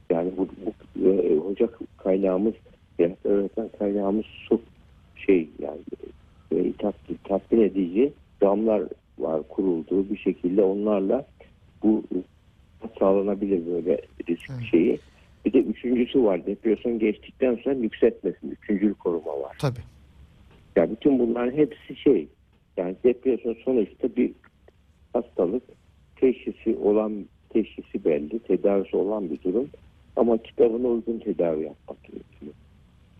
Yani 0.10 0.32
bu, 0.38 0.48
bu 0.66 1.10
e, 1.10 1.36
hoca 1.36 1.70
kaynağımız, 1.98 2.54
rehber 3.00 3.32
öğretmen 3.32 3.70
kaynağımız 3.80 4.26
çok 4.50 4.62
şey 5.28 5.50
yani 5.60 5.80
e, 6.52 6.74
tatmin, 6.74 7.20
tatmin 7.24 7.62
edici 7.62 8.14
damlar 8.42 8.84
var 9.20 9.44
kurulduğu 9.50 10.10
bir 10.10 10.18
şekilde 10.18 10.64
onlarla 10.64 11.26
bu 11.84 12.04
sağlanabilir 13.00 13.66
böyle 13.66 14.02
risk 14.30 14.50
Evet. 14.50 14.64
şeyi. 14.72 15.00
Bir 15.46 15.54
de 15.54 15.60
üçüncüsü 15.60 16.24
var. 16.24 16.46
Depresyon 16.46 17.00
geçtikten 17.00 17.56
sonra 17.64 17.76
yükseltmesin. 17.76 18.52
Üçüncül 18.52 18.94
koruma 18.94 19.42
var. 19.42 19.56
Tabii. 19.60 19.95
Yani 20.76 20.92
bütün 20.92 21.20
bunların 21.20 21.58
hepsi 21.58 21.96
şey. 21.96 22.28
Yani 22.78 22.96
depresyon 23.04 23.56
sonuçta 23.66 24.16
bir 24.16 24.32
hastalık 25.14 25.64
teşhisi 26.16 26.78
olan 26.84 27.26
teşhisi 27.50 28.06
belli, 28.06 28.40
tedavisi 28.40 28.98
olan 28.98 29.30
bir 29.30 29.44
durum. 29.44 29.70
Ama 30.16 30.38
kitabına 30.38 30.88
uygun 30.88 31.20
tedavi 31.20 31.64
yapmak 31.64 32.04
gerekiyor. 32.04 32.54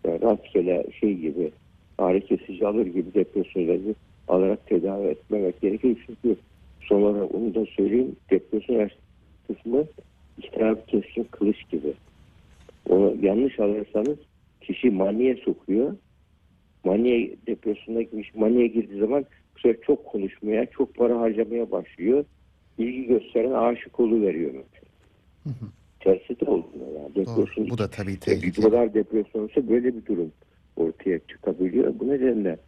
Yani 0.04 0.22
rastgele 0.22 0.86
şey 1.00 1.14
gibi 1.14 1.50
ağrı 1.98 2.20
kesici 2.20 2.66
alır 2.66 2.86
gibi 2.86 3.14
depresyon 3.14 3.62
ilacı 3.62 3.94
alarak 4.28 4.66
tedavi 4.66 5.06
etmemek 5.06 5.60
gerekiyor. 5.60 5.96
Çünkü 6.06 6.36
son 6.80 7.02
olarak 7.02 7.34
onu 7.34 7.54
da 7.54 7.66
söyleyeyim. 7.66 8.16
Depresyon 8.30 8.90
kısmı 9.46 9.84
iki 10.38 10.76
keskin 10.86 11.24
kılıç 11.24 11.70
gibi. 11.70 11.92
Onu 12.88 13.14
yanlış 13.22 13.60
alırsanız 13.60 14.18
kişi 14.60 14.90
maniye 14.90 15.36
sokuyor. 15.36 15.96
Maniye 16.86 17.36
depresyona 17.46 18.02
girmiş, 18.02 18.34
maniye 18.34 18.66
girdiği 18.66 19.00
zaman 19.00 19.26
bu 19.56 19.60
sefer 19.60 19.86
çok 19.86 20.06
konuşmaya, 20.06 20.66
çok 20.66 20.94
para 20.94 21.20
harcamaya 21.20 21.70
başlıyor. 21.70 22.24
İlgi 22.78 23.06
gösteren 23.06 23.50
aşık 23.50 24.00
veriyor 24.00 24.50
mesela. 24.50 25.56
Tersi 26.00 26.40
de 26.40 26.44
oluyor 26.44 27.02
yani. 27.02 27.14
Depresyon 27.14 27.66
Doğru. 27.66 27.70
Bu 27.70 27.78
da 27.78 27.90
tabii 27.90 28.20
tehlikeli. 28.20 28.66
Bipolar 28.66 28.94
depresyon 28.94 29.48
ise 29.48 29.68
böyle 29.68 29.96
bir 29.96 30.06
durum 30.06 30.32
ortaya 30.76 31.18
çıkabiliyor. 31.18 31.94
Bu 31.98 32.08
nedenle 32.08 32.58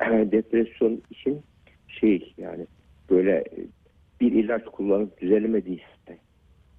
depresyon 0.32 1.02
için 1.10 1.40
şey 1.88 2.34
yani 2.38 2.66
böyle 3.10 3.32
e, 3.32 3.58
bir 4.20 4.32
ilaç 4.32 4.64
kullanıp 4.64 5.20
düzelmediyse 5.20 6.18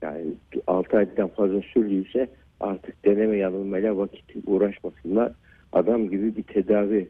yani 0.02 0.26
6 0.68 0.98
aydan 0.98 1.28
fazla 1.28 1.62
sürdüyse 1.62 2.28
artık 2.60 3.06
deneme 3.06 3.38
yanılmayla 3.38 3.98
vakit 3.98 4.26
uğraşmasınlar. 4.46 5.32
Adam 5.74 6.10
gibi 6.10 6.36
bir 6.36 6.44
tedavi 6.44 7.10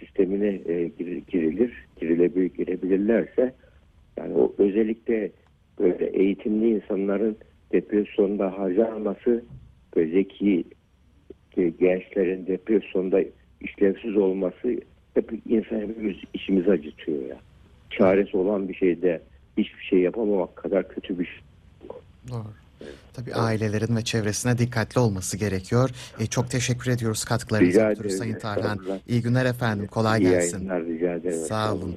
sistemine 0.00 0.60
e, 0.66 0.88
gir- 0.98 1.26
girilir, 1.26 1.84
girilebilir, 2.00 2.54
girebilirlerse 2.54 3.54
yani 4.18 4.34
o 4.34 4.54
özellikle 4.58 5.30
böyle 5.78 6.06
eğitimli 6.06 6.70
insanların 6.70 7.36
depresyonda 7.72 8.58
harcanması 8.58 9.44
ve 9.96 10.06
zeki 10.06 10.64
e, 11.56 11.68
gençlerin 11.68 12.46
depresyonda 12.46 13.24
işlevsiz 13.60 14.16
olması 14.16 14.80
hep 15.14 15.32
insan 15.48 15.80
hepimiz 15.80 16.16
işimizi 16.34 16.70
acıtıyor 16.70 17.26
ya. 17.28 17.40
Çaresi 17.90 18.36
olan 18.36 18.68
bir 18.68 18.74
şeyde 18.74 19.22
hiçbir 19.58 19.84
şey 19.84 19.98
yapamamak 19.98 20.56
kadar 20.56 20.88
kötü 20.88 21.18
bir 21.18 21.24
şey. 21.24 21.40
Doğru. 22.28 22.65
Tabii 23.14 23.34
ailelerin 23.34 23.96
ve 23.96 24.02
çevresine 24.04 24.58
dikkatli 24.58 24.98
olması 25.00 25.36
gerekiyor. 25.36 25.90
E, 26.20 26.26
çok 26.26 26.50
teşekkür 26.50 26.90
ediyoruz 26.90 27.24
katkılarınız 27.24 27.76
ötürü. 27.76 28.10
Sayın 28.10 28.38
Tarhan. 28.38 28.80
İyi 29.08 29.22
günler 29.22 29.44
efendim. 29.46 29.86
Kolay 29.86 30.20
İyi 30.22 30.30
gelsin. 30.30 30.56
yayınlar 30.56 30.84
rica 30.84 31.12
ederim. 31.14 31.44
Sağ 31.48 31.74
olun. 31.74 31.94